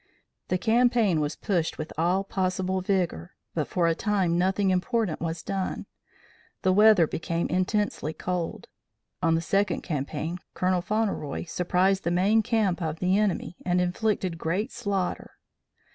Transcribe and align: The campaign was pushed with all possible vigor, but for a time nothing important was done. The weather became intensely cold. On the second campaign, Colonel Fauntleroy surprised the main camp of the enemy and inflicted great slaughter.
The 0.47 0.57
campaign 0.57 1.19
was 1.21 1.35
pushed 1.35 1.77
with 1.77 1.93
all 1.95 2.23
possible 2.23 2.81
vigor, 2.81 3.35
but 3.53 3.67
for 3.67 3.85
a 3.85 3.93
time 3.93 4.35
nothing 4.35 4.71
important 4.71 5.21
was 5.21 5.43
done. 5.43 5.85
The 6.63 6.73
weather 6.73 7.05
became 7.05 7.45
intensely 7.49 8.11
cold. 8.11 8.67
On 9.21 9.35
the 9.35 9.41
second 9.41 9.81
campaign, 9.81 10.39
Colonel 10.55 10.81
Fauntleroy 10.81 11.43
surprised 11.43 12.03
the 12.03 12.09
main 12.09 12.41
camp 12.41 12.81
of 12.81 12.97
the 12.97 13.15
enemy 13.19 13.57
and 13.63 13.79
inflicted 13.79 14.39
great 14.39 14.71
slaughter. 14.71 15.33